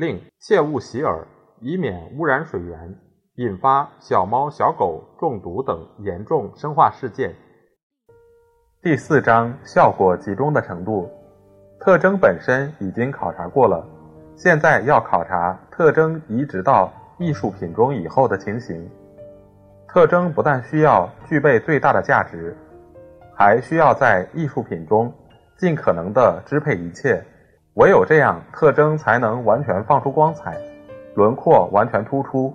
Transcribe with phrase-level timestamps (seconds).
[0.00, 1.26] 另切勿洗耳，
[1.60, 2.96] 以免污染水源，
[3.34, 7.34] 引发小猫小狗中毒等严重生化事件。
[8.80, 11.06] 第四章效果集中的程度，
[11.78, 13.86] 特征本身已经考察过了，
[14.36, 18.90] 现在要考察特征移植到艺术品中以后的情形。
[19.86, 22.56] 特征不但需要具备最大的价值，
[23.36, 25.12] 还需要在艺术品中
[25.58, 27.22] 尽可能的支配一切。
[27.74, 30.56] 唯有这样，特征才能完全放出光彩，
[31.14, 32.52] 轮廓完全突出。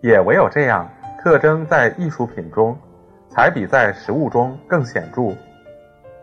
[0.00, 0.88] 也唯有这样，
[1.20, 2.76] 特征在艺术品中
[3.28, 5.34] 才比在实物中更显著。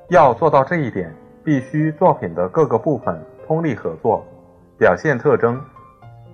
[0.09, 1.13] 要做到这一点，
[1.43, 4.25] 必须作品的各个部分通力合作，
[4.77, 5.61] 表现特征，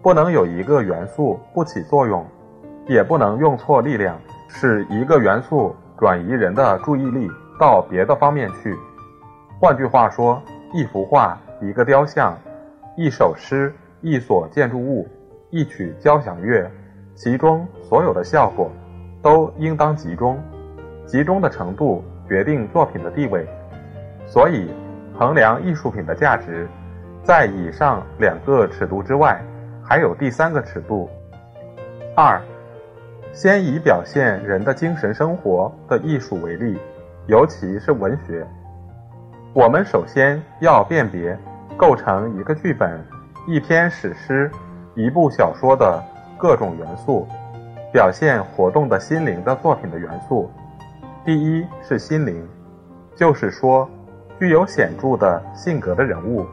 [0.04, 2.26] 不能有一个元素不起作用。
[2.88, 7.30] 也不能用错力量，使一个元素转移人的注意力
[7.60, 8.76] 到别的方面去。
[9.60, 10.42] 换句话说，
[10.74, 12.38] 一幅画、一个雕像、
[12.98, 15.08] 一首诗、一所建筑物、
[15.52, 16.70] 一曲交响乐，
[17.16, 18.72] 其中所有的效果
[19.22, 20.38] 都应当集中。
[21.06, 23.48] 集中的程度决定作品的地位。
[24.26, 24.70] 所以，
[25.18, 26.68] 衡量艺术品的价值，
[27.24, 29.40] 在以上两个尺度之外，
[29.84, 31.10] 还有第三个尺度。
[32.16, 32.42] 二。
[33.34, 36.78] 先以表现人的精神生活的艺术为例，
[37.28, 38.46] 尤其是文学。
[39.54, 41.38] 我们首先要辨别
[41.78, 43.04] 构成一个剧本、
[43.48, 44.52] 一篇史诗、
[44.96, 46.04] 一部小说的
[46.38, 47.28] 各种元素，
[47.92, 50.50] 表现活动的心灵的作品的元素。
[51.26, 52.48] 第一是心灵，
[53.16, 53.90] 就是说
[54.40, 56.46] 具有显著的性格的人物，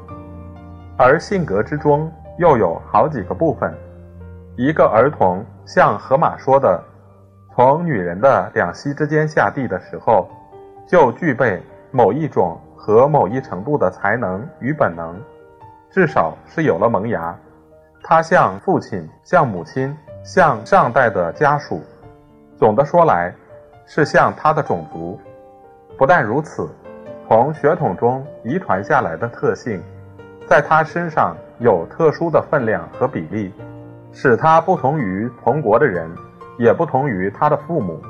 [0.96, 3.72] 而性格之中又有好几个部分。
[4.56, 6.82] 一个儿童像河马说的，
[7.54, 10.28] 从女人的两膝之间下地的时候，
[10.86, 15.20] 就具备某一种和某一程度的才能与本能，
[15.90, 17.36] 至少是有了萌芽。
[18.04, 21.82] 他像父亲，像母亲，像上代的家属，
[22.56, 23.34] 总的说来，
[23.84, 25.18] 是像他的种族。
[25.98, 26.70] 不但如此，
[27.26, 29.82] 从血统中遗传下来的特性，
[30.46, 33.52] 在他身上有特殊的分量和比例。
[34.10, 36.10] 使他不同于同国的人，
[36.58, 38.00] 也不同于他的父母。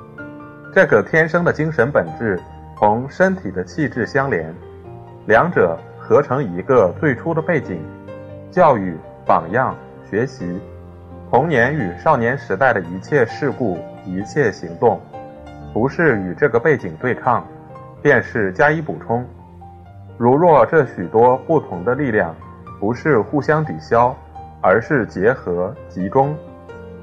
[0.72, 2.38] 这个天生的精神本质
[2.78, 4.54] 同身体的气质相连，
[5.26, 7.82] 两者合成一个最初的背景。
[8.52, 8.96] 教育、
[9.26, 9.74] 榜样、
[10.08, 10.60] 学习，
[11.28, 15.00] 童年与少年时代的一切事故、一切行动，
[15.72, 17.44] 不是与这个背景对抗，
[18.00, 19.26] 便是加以补充。
[20.16, 22.32] 如若这许多不同的力量
[22.78, 24.16] 不是互相抵消。
[24.60, 26.36] 而是结合集中，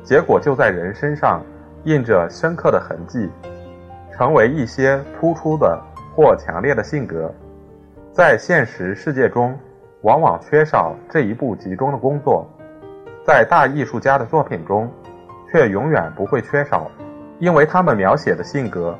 [0.04, 1.42] 结果就在人身上
[1.86, 3.30] 印着深刻的痕迹，
[4.18, 5.80] 成为一些突出的
[6.16, 7.30] 或强烈的性格。
[8.14, 9.58] 在现实世界中，
[10.02, 12.48] 往往缺少这一步集中的工作，
[13.26, 14.90] 在大艺术家的作品中，
[15.52, 16.90] 却永远不会缺少，
[17.40, 18.98] 因为他们描写的性格，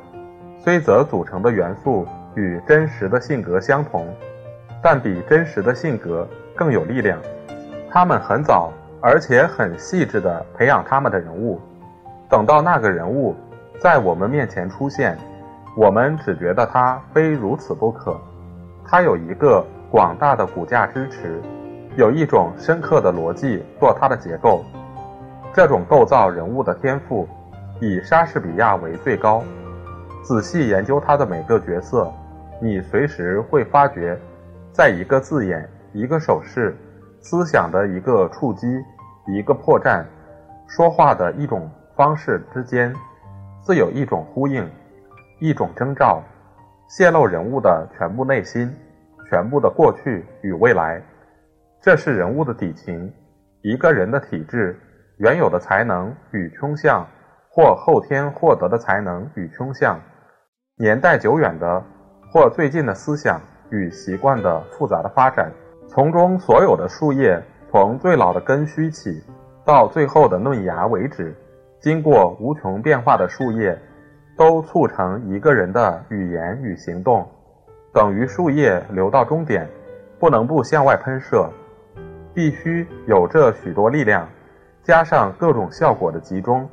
[0.58, 4.06] 虽则组成的元素与真实的性格相同，
[4.82, 7.18] 但比真实的性格更有力量。
[7.90, 11.58] 他们很早，而且很细致地培养他们的人物。
[12.28, 13.34] 等到那个人物
[13.80, 15.16] 在我们面前出现，
[15.76, 18.18] 我们只觉得他非如此不可。
[18.84, 21.40] 他有一个广大的骨架支持，
[21.96, 24.64] 有一种深刻的逻辑做他的结构。
[25.52, 27.28] 这种构造人物的天赋，
[27.80, 29.42] 以莎士比亚为最高。
[30.22, 32.12] 仔细研究他的每个角色，
[32.60, 34.18] 你随时会发觉，
[34.72, 36.76] 在一个字眼、一个手势。
[37.20, 38.68] 思想的一个触击，
[39.26, 40.04] 一个破绽，
[40.68, 42.94] 说话的一种方式之间，
[43.66, 44.64] 自有一种呼应，
[45.40, 46.22] 一种征兆，
[46.88, 48.72] 泄露人物的全部内心，
[49.28, 51.02] 全部的过去与未来。
[51.82, 53.12] 这是人物的底情，
[53.62, 54.78] 一个人的体质，
[55.18, 57.04] 原有的才能与倾向，
[57.50, 59.98] 或后天获得的才能与倾向，
[60.78, 61.82] 年代久远的
[62.30, 63.40] 或最近的思想
[63.70, 65.50] 与习惯的复杂的发展。
[65.88, 67.42] 从中所有的树叶，
[67.72, 69.24] 从最老的根须起，
[69.64, 71.34] 到最后的嫩芽为止，
[71.86, 73.78] 经过无穷变化的树叶，
[74.36, 77.24] 都促成一个人的语言与行动，
[77.94, 79.64] 等于树叶流到终点，
[80.18, 81.48] 不能不向外喷射，
[82.34, 84.28] 必须有这许多力量，
[84.82, 86.68] 加上各种效果的集中，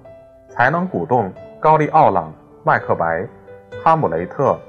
[0.50, 2.34] 才能鼓动高利奥朗、
[2.64, 3.24] 麦克白、
[3.84, 4.60] 哈姆雷特、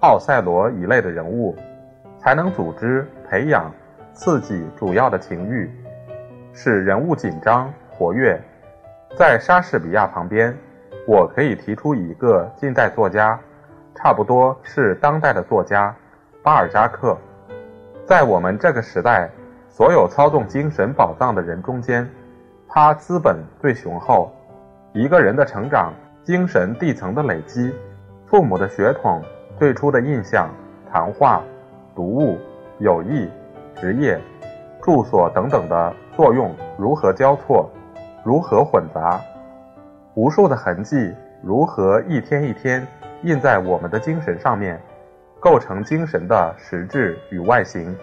[0.00, 1.56] 奥赛罗一类的人物，
[2.18, 3.72] 才能组织、培养、
[4.12, 5.70] 刺激主要的情欲，
[6.52, 8.38] 使人物紧张活跃。
[9.16, 10.52] 在莎士比亚旁边，
[11.06, 13.38] 我可以提出一个近代作家，
[13.94, 15.94] 差不多是当代的作家
[16.42, 17.16] 巴尔扎克。
[18.04, 19.30] 在我们这个时代，
[19.68, 22.08] 所有操纵精神宝藏的人中间。
[22.68, 24.32] 他资本最雄厚，
[24.92, 25.92] 一个人的成长、
[26.24, 27.72] 精神地层的累积、
[28.26, 29.22] 父母的血统、
[29.56, 30.50] 最初的印象、
[30.92, 31.40] 谈话、
[31.94, 32.36] 读物、
[32.80, 33.30] 友谊、
[33.76, 34.20] 职业、
[34.82, 37.70] 住所等等的作用如何交错，
[38.24, 39.20] 如何混杂，
[40.14, 41.12] 无数的痕迹
[41.42, 42.86] 如何一天一天
[43.22, 44.80] 印在我们的精神上面，
[45.38, 47.94] 构成精神的实质与外形，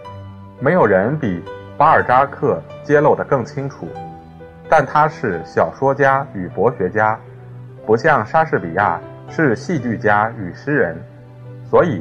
[0.60, 1.42] 没有人比
[1.76, 3.88] 巴尔扎克揭露得更清楚。
[4.68, 7.18] 但他是小说家与博学家，
[7.84, 10.96] 不像莎士比亚是戏剧家与诗人，
[11.68, 12.00] 所以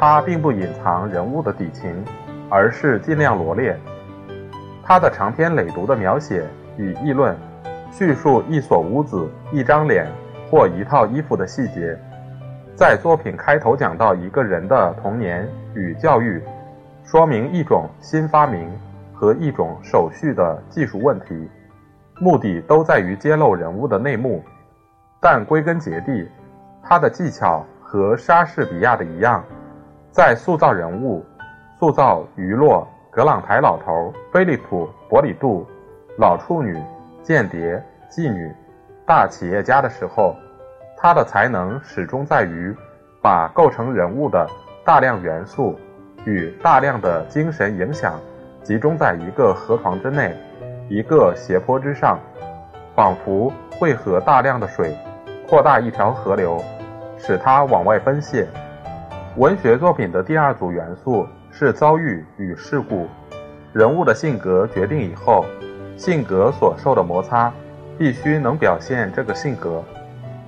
[0.00, 2.02] 他并不隐藏人物的底情，
[2.48, 3.78] 而是尽量罗列。
[4.82, 6.46] 他的长篇累牍的描写
[6.78, 7.36] 与议论，
[7.90, 10.06] 叙述一所屋子、一张脸
[10.50, 11.98] 或一套衣服的细节，
[12.74, 16.40] 在作品开头讲到一个人的童年与教育，
[17.04, 18.70] 说明一种新发明
[19.12, 21.48] 和一种手续的技术问题。
[22.20, 24.42] 目的都在于揭露人物的内幕，
[25.20, 26.28] 但归根结底，
[26.82, 29.44] 他的技巧和莎士比亚的一样，
[30.10, 31.24] 在塑造人物、
[31.78, 35.66] 塑造于洛、格朗台老头、菲利普、伯里杜、
[36.18, 36.76] 老处女、
[37.28, 38.50] 间谍、妓女、
[39.04, 40.34] 大企业家的时候，
[40.96, 42.74] 他的才能始终在于
[43.20, 44.48] 把构成人物的
[44.82, 45.78] 大量元素
[46.24, 48.18] 与大量的精神影响
[48.62, 50.34] 集中在一个河床之内。
[50.88, 52.18] 一个斜坡之上，
[52.96, 54.96] 仿佛汇合大量的水，
[55.46, 56.58] 扩大一条河流，
[57.18, 58.46] 使它往外奔泻。
[59.36, 63.06] 文学作品的第二组元素是遭遇与事故。
[63.74, 65.44] 人物的性格决定以后，
[65.98, 67.52] 性格所受的摩擦，
[67.98, 69.82] 必须能表现这个性格。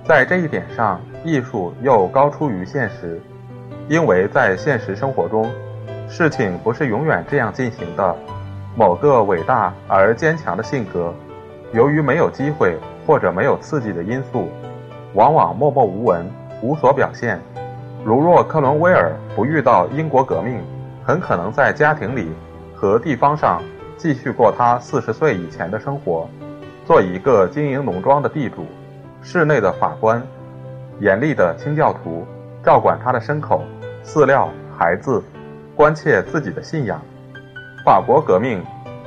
[0.05, 3.21] 在这一点上，艺术又高出于现实，
[3.89, 5.51] 因为在现实生活中，
[6.07, 8.15] 事情不是永远这样进行的。
[8.77, 11.13] 某个伟大而坚强的性格，
[11.73, 14.47] 由于没有机会或者没有刺激的因素，
[15.15, 16.25] 往往默默无闻，
[16.61, 17.37] 无所表现。
[18.05, 20.63] 如若克伦威尔不遇到英国革命，
[21.03, 22.31] 很可能在家庭里
[22.73, 23.61] 和地方上
[24.01, 26.27] 继续过他四十岁以前的生活，
[26.87, 28.65] 做一个经营农庄的地主，
[29.21, 30.19] 室内的法官，
[30.99, 32.25] 严厉的清教徒，
[32.63, 33.61] 照管他的牲口、
[34.03, 35.23] 饲料、孩子，
[35.75, 36.99] 关切自己的信仰。
[37.85, 38.65] 法国革命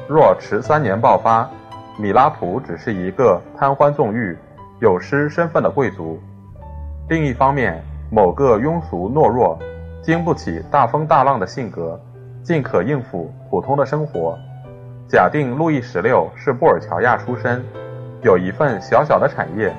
[0.09, 1.51] 若迟三年爆发，
[1.99, 4.39] 米拉图只是一个贪欢纵欲、
[4.79, 6.21] 有失身份的贵族。
[7.09, 7.83] 另一方面，
[8.13, 9.59] 某个庸俗懦弱、
[10.01, 12.01] 经不起大风大浪的性格，
[12.45, 14.39] 尽可应付普通的生活。
[15.07, 17.63] 假定路易十六是布尔乔亚出身，
[18.23, 19.73] 有一份小小的产业，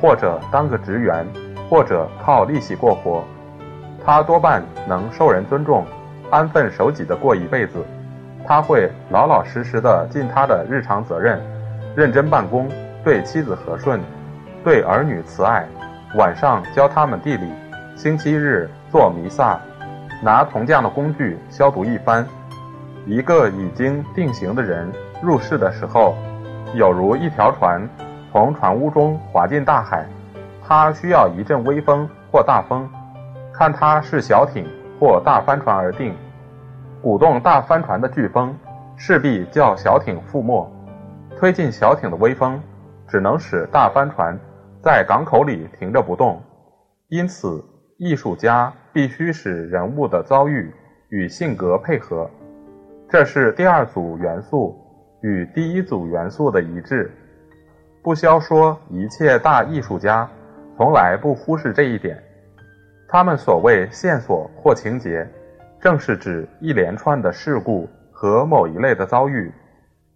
[0.00, 1.24] 或者当个职员，
[1.68, 3.22] 或者靠利息过活，
[4.04, 5.84] 他多半能受人尊重，
[6.30, 7.84] 安分守己地过一辈子。
[8.46, 11.38] 他会老老实实的尽他的日常责任，
[11.94, 12.66] 认真办公，
[13.04, 14.00] 对妻子和顺，
[14.64, 15.66] 对儿女慈爱，
[16.16, 17.46] 晚上教他们地理，
[17.94, 19.60] 星期日做弥撒，
[20.22, 22.26] 拿铜匠的工具消毒一番。
[23.06, 24.90] 一个已经定型的人
[25.22, 26.14] 入世的时候，
[26.74, 27.88] 有如一条船
[28.30, 30.06] 从船坞中滑进大海，
[30.62, 32.88] 他需要一阵微风或大风，
[33.52, 34.66] 看他是小艇
[34.98, 36.14] 或大帆船而定。
[37.02, 38.54] 鼓动大帆船的飓风，
[38.96, 40.68] 势必叫小艇覆没；
[41.38, 42.60] 推进小艇的微风，
[43.08, 44.38] 只能使大帆船
[44.82, 46.40] 在港口里停着不动。
[47.08, 47.64] 因此，
[47.98, 50.72] 艺术家必须使人物的遭遇
[51.08, 52.30] 与性格配合。
[53.10, 54.78] 这是第二组元素
[55.20, 57.10] 与第一组元素的一致。
[58.02, 60.28] 不消说，一切大艺术家
[60.76, 62.22] 从来不忽视这一点。
[63.08, 65.28] 他们所谓线索或情节。
[65.80, 69.50] 正是指一连串的事故和某一类的遭遇，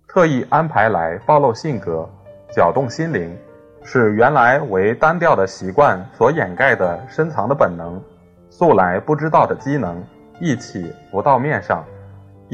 [0.06, 2.06] 特意安排来暴露性格、
[2.50, 3.34] 搅动心灵，
[3.82, 7.98] 使原来为单调的习惯所掩盖的深藏的本能、
[8.50, 10.04] 素来不知道的机能
[10.38, 11.82] 一起浮到面上，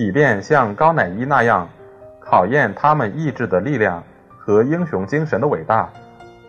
[0.01, 1.69] 以便像高乃伊那样
[2.21, 4.03] 考验他们意志的力量
[4.39, 5.91] 和英雄精神的伟大，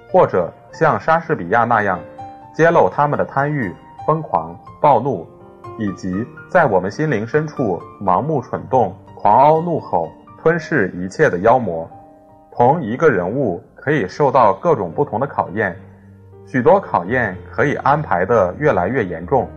[0.10, 2.00] 或者像莎士比亚那样
[2.56, 3.76] 揭露他们的贪欲、
[4.08, 5.28] 疯狂、暴怒。
[5.78, 10.10] 以及在我们心灵深处盲目蠢动、狂嗷怒吼、
[10.42, 11.90] 吞噬一切的妖魔。
[12.54, 15.76] 同一个人物可以受到各种不同的考验，
[16.46, 19.50] 许多考验可以安排的越来越严重。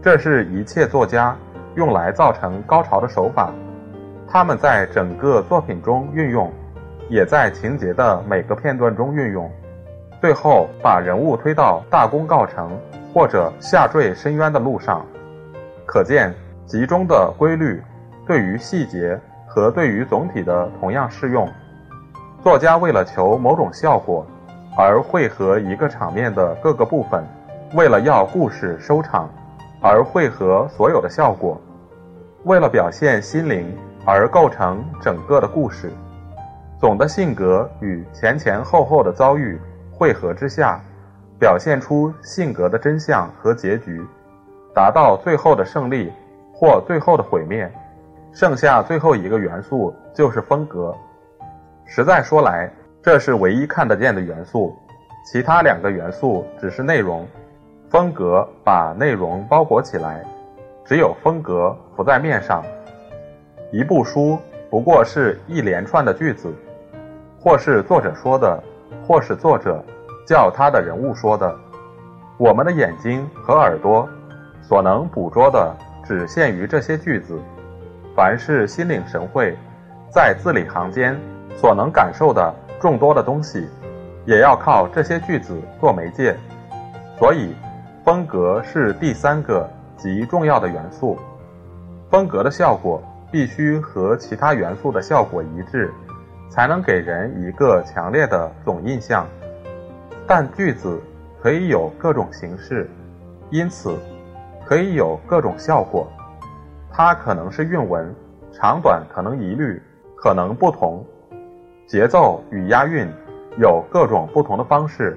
[0.00, 1.36] 这是一切作家
[1.74, 3.50] 用来造成高潮的手法，
[4.28, 6.50] 他们在整个作品中运用，
[7.08, 9.50] 也在情节的每个片段中运用，
[10.20, 12.78] 最后把人物推到大功告成
[13.12, 15.04] 或者下坠深渊的路上。
[15.86, 16.34] 可见
[16.66, 17.82] 集中的规律
[18.26, 21.48] 对于细节和对于总体的同样适用。
[22.42, 24.26] 作家为了求某种效果
[24.76, 27.24] 而汇合一个场面的各个部分，
[27.74, 29.28] 为了要故事收场
[29.82, 31.60] 而汇合所有的效果，
[32.44, 35.90] 为了表现心灵而构成整个的故事。
[36.78, 39.60] 总的性格与前前后后的遭遇
[39.90, 40.80] 汇合之下，
[41.38, 44.00] 表现出性格的真相和结局，
[44.72, 46.12] 达到最后的胜利
[46.54, 47.70] 或最后的毁灭。
[48.32, 50.94] 剩下最后一个元素就是风格。
[51.84, 52.72] 实在说来，
[53.02, 54.74] 这是唯一看得见的元素，
[55.26, 57.26] 其他两个元素只是内容。
[57.92, 60.24] 风格把内容包裹起来，
[60.82, 62.64] 只有风格浮在面上。
[63.70, 64.38] 一部书
[64.70, 66.50] 不过是一连串的句子，
[67.38, 68.58] 或是作者说的，
[69.06, 69.84] 或是作者
[70.26, 71.54] 叫他的人物说的。
[72.38, 74.08] 我们的眼睛和耳朵
[74.62, 77.38] 所能捕捉的只限于这些句子。
[78.16, 79.54] 凡是心领神会，
[80.10, 81.14] 在字里行间。
[81.54, 83.68] 所能感受的众多的东西，
[84.24, 86.34] 也要靠这些句子做媒介，
[87.18, 87.54] 所以
[88.04, 91.16] 风格是第三个极重要的元素。
[92.10, 95.88] 风格的效果必须和其他元素的效果一致，
[96.48, 99.24] 才能给人一个强烈的总印象。
[100.26, 101.00] 但句子
[101.40, 102.90] 可以有各种形式，
[103.50, 103.96] 因此
[104.66, 106.10] 可以有各种效果。
[106.90, 108.12] 它可能是韵文，
[108.50, 109.80] 长短可能一律，
[110.16, 111.06] 可能不同。
[111.86, 113.06] 节奏与押韵
[113.58, 115.16] 有各种不同的方式，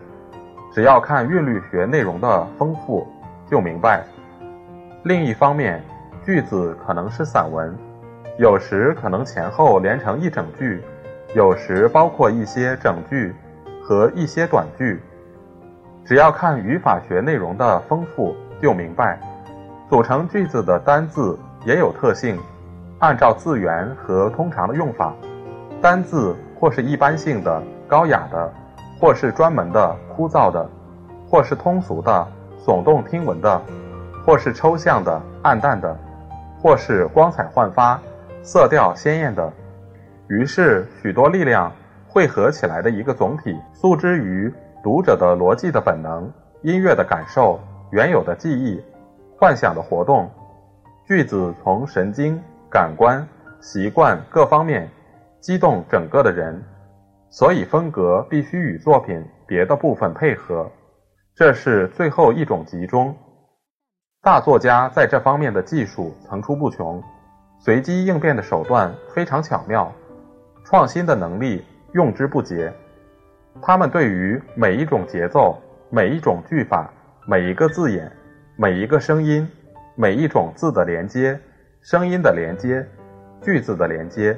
[0.75, 3.07] 只要看韵律学内容的丰富
[3.49, 4.03] 就明白。
[5.03, 5.81] 另一方面，
[6.25, 7.73] 句子可能是散文，
[8.37, 10.83] 有时可能前后连成一整句，
[11.33, 13.33] 有时包括一些整句
[13.81, 15.01] 和一些短句。
[16.03, 19.17] 只要看语法学内容的丰富就明白。
[19.89, 22.37] 组成句子的单字也有特性，
[22.99, 25.13] 按照字源和通常的用法，
[25.81, 26.35] 单字。
[26.57, 28.51] 或是一般性的、高雅的，
[28.99, 30.69] 或是专门的、枯燥的，
[31.29, 32.27] 或是通俗的、
[32.59, 33.61] 耸动听闻的，
[34.25, 35.97] 或是抽象的、暗淡的，
[36.61, 37.99] 或是光彩焕发、
[38.41, 39.51] 色调鲜艳的。
[40.27, 41.71] 于是，许多力量
[42.07, 44.51] 汇合起来的一个总体，诉之于
[44.83, 47.59] 读者的逻辑的本能、音乐的感受、
[47.91, 48.81] 原有的记忆、
[49.37, 50.29] 幻想的活动。
[51.05, 53.27] 句子从神经、感官、
[53.61, 54.89] 习惯各方面。
[55.41, 56.59] 激动整个的人，
[57.29, 60.71] 所以风格必须与作品别的部分配合，
[61.35, 63.13] 这是最后一种集中。
[64.21, 67.03] 大作家在这方面的技术层出不穷，
[67.59, 69.91] 随机应变的手段非常巧妙，
[70.63, 71.63] 创新的能力
[71.93, 72.73] 用之不竭。
[73.61, 76.91] 他们对于每一种节奏、每一种句法、
[77.27, 78.11] 每一个字眼、
[78.55, 79.47] 每一个声音、
[79.95, 81.39] 每一种字的连接、
[81.81, 82.85] 声音的连接、
[83.41, 84.37] 句子的连接。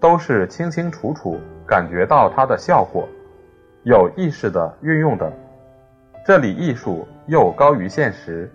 [0.00, 3.08] 都是清清楚楚感觉到它的效果，
[3.84, 5.32] 有意识的运用的。
[6.26, 8.50] 这里艺术又高于现实，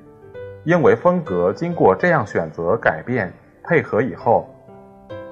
[0.63, 3.31] 因为风格经过这样选择、改变、
[3.63, 4.47] 配合以后，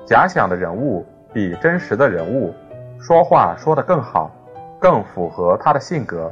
[0.05, 2.53] 假想的人物比真实的人物
[2.99, 4.31] 说话说得更好，
[4.79, 6.31] 更符合他的性格。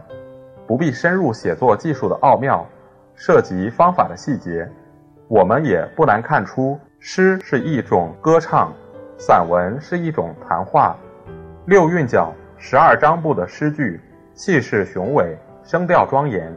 [0.68, 2.66] 不必深入写作技术的奥妙，
[3.14, 4.68] 涉及方法的细节，
[5.28, 8.74] 我们也不难看出，诗是一种歌唱。
[9.18, 10.98] 散文是一种谈话，
[11.68, 14.00] 六韵脚、十二章部的诗句，
[14.36, 16.54] 气势雄伟，声调庄严；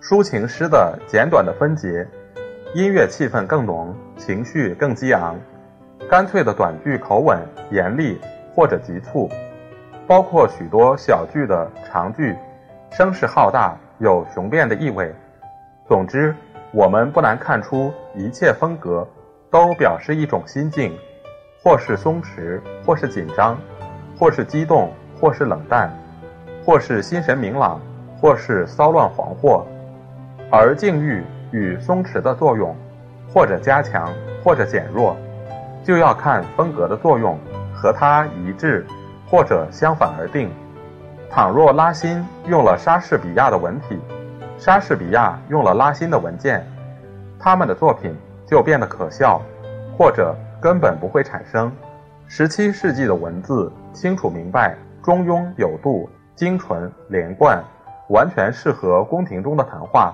[0.00, 2.06] 抒情诗的简短的分节，
[2.72, 5.34] 音乐气氛更浓，情绪更激昂；
[6.08, 7.36] 干脆的短句口吻
[7.72, 8.20] 严厉
[8.54, 9.28] 或者急促，
[10.06, 12.32] 包括许多小句的长句，
[12.92, 15.12] 声势浩大，有雄辩的意味。
[15.88, 16.32] 总之，
[16.70, 19.04] 我们不难看出，一切风格
[19.50, 20.96] 都表示一种心境。
[21.64, 23.58] 或是松弛，或是紧张，
[24.18, 25.90] 或是激动，或是冷淡，
[26.64, 27.80] 或是心神明朗，
[28.20, 29.62] 或是骚乱惶惑。
[30.50, 32.74] 而境遇与松弛的作用，
[33.32, 35.16] 或者加强，或者减弱，
[35.84, 37.38] 就要看风格的作用
[37.74, 38.86] 和它一致，
[39.28, 40.50] 或者相反而定。
[41.30, 43.98] 倘若拉辛用了莎士比亚的文体，
[44.58, 46.66] 莎士比亚用了拉辛的文件，
[47.38, 49.40] 他们的作品就变得可笑，
[49.96, 50.34] 或者。
[50.58, 51.70] 根本不会产生，
[52.28, 57.62] 十七世纪的文字清楚明白，中庸有度，精纯连贯，
[58.08, 60.12] 完全适合宫廷中的谈话，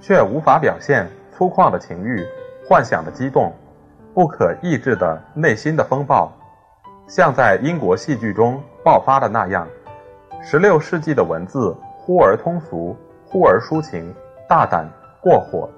[0.00, 2.26] 却无法表现粗犷的情欲、
[2.68, 3.52] 幻想的激动、
[4.12, 6.32] 不可抑制的内心的风暴，
[7.06, 9.66] 像在英国戏剧中爆发的那样。
[10.42, 14.12] 十六世纪的文字忽而通俗，忽而抒情，
[14.48, 14.84] 大胆
[15.22, 15.70] 过火，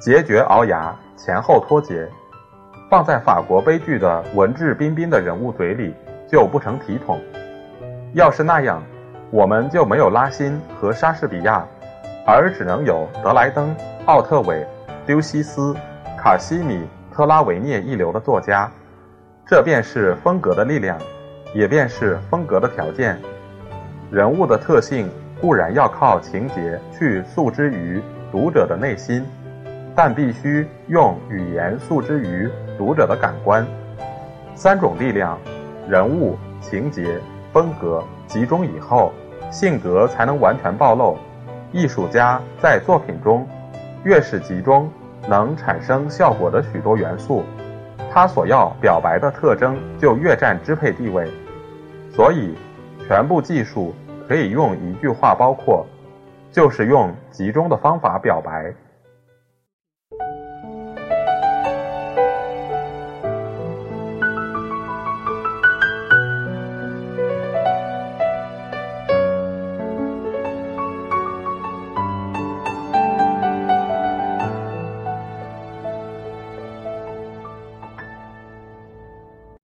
[0.00, 2.08] 孑绝鳌牙，前后脱节。
[2.90, 5.94] 放在法国悲剧的文质彬彬的人物嘴里
[6.26, 7.20] 就不成体统。
[8.14, 8.82] 要是那样，
[9.30, 11.64] 我们就没有拉辛和莎士比亚，
[12.26, 13.72] 而只能有德莱登、
[14.06, 14.66] 奥特韦、
[15.06, 15.72] 丢西斯、
[16.18, 18.68] 卡西米特拉维涅一流的作家。
[19.46, 20.98] 这便是风格的力量，
[21.54, 23.16] 也便是风格的条件。
[24.10, 25.08] 人物的特性
[25.40, 29.24] 固然要靠情节去诉之于读者的内心。
[29.94, 32.48] 但必须用语言诉之于
[32.80, 33.62] 读者的感官，
[34.54, 35.38] 三种力量，
[35.86, 37.20] 人物、情节、
[37.52, 39.12] 风格集中以后，
[39.50, 41.18] 性格才能完全暴露。
[41.72, 43.46] 艺术家在作品中
[44.02, 44.90] 越是集中
[45.28, 47.44] 能产生效果的许多元素，
[48.10, 51.30] 他所要表白的特征就越占支配地位。
[52.10, 52.56] 所以，
[53.06, 53.94] 全部技术
[54.26, 55.84] 可以用一句话包括，
[56.50, 58.72] 就是用集中的方法表白。